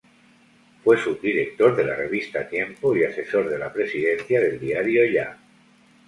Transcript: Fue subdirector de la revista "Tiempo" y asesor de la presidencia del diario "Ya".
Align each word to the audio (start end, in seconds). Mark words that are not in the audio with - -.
Fue 0.83 0.97
subdirector 0.99 1.75
de 1.75 1.83
la 1.83 1.93
revista 1.95 2.49
"Tiempo" 2.49 2.95
y 2.97 3.03
asesor 3.03 3.47
de 3.51 3.59
la 3.59 3.71
presidencia 3.71 4.41
del 4.41 4.59
diario 4.59 5.05
"Ya". 5.05 5.37